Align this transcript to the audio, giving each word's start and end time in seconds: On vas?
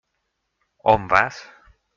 On 0.95 1.05
vas? 1.13 1.39